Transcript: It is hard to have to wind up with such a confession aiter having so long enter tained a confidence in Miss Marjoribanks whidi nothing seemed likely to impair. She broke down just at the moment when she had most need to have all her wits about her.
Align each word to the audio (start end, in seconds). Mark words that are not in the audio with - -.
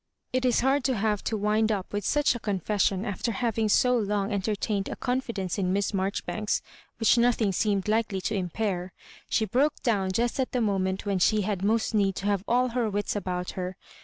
It 0.33 0.45
is 0.45 0.61
hard 0.61 0.83
to 0.85 0.97
have 0.97 1.23
to 1.25 1.37
wind 1.37 1.71
up 1.71 1.93
with 1.93 2.03
such 2.03 2.33
a 2.33 2.39
confession 2.39 3.03
aiter 3.05 3.33
having 3.33 3.69
so 3.69 3.95
long 3.95 4.31
enter 4.33 4.55
tained 4.55 4.89
a 4.91 4.95
confidence 4.95 5.59
in 5.59 5.71
Miss 5.71 5.93
Marjoribanks 5.93 6.63
whidi 6.99 7.19
nothing 7.19 7.51
seemed 7.51 7.87
likely 7.87 8.19
to 8.21 8.33
impair. 8.35 8.93
She 9.29 9.45
broke 9.45 9.75
down 9.83 10.11
just 10.11 10.39
at 10.39 10.53
the 10.53 10.59
moment 10.61 11.05
when 11.05 11.19
she 11.19 11.41
had 11.41 11.63
most 11.63 11.93
need 11.93 12.15
to 12.15 12.25
have 12.25 12.43
all 12.47 12.69
her 12.69 12.89
wits 12.89 13.15
about 13.15 13.51
her. 13.51 13.77